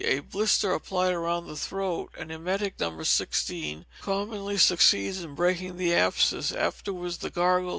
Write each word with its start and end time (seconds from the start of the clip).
A 0.03 0.21
blister 0.21 0.73
applied 0.73 1.13
all 1.13 1.19
round 1.19 1.47
the 1.47 1.55
throat: 1.55 2.09
an 2.17 2.31
emetic, 2.31 2.79
No. 2.79 3.03
16, 3.03 3.85
commonly 4.01 4.57
succeeds 4.57 5.21
in 5.23 5.35
breaking 5.35 5.77
the 5.77 5.93
abscess; 5.93 6.51
afterwards 6.51 7.17
the 7.17 7.29
gargle 7.29 7.67
No. 7.67 7.69